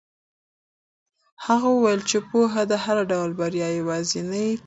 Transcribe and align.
هغه 1.45 1.67
وویل 1.71 2.01
چې 2.09 2.17
پوهه 2.29 2.61
د 2.71 2.73
هر 2.83 2.97
ډول 3.11 3.29
بریا 3.39 3.67
یوازینۍ 3.79 4.41
کیلي 4.49 4.57
ده. 4.57 4.59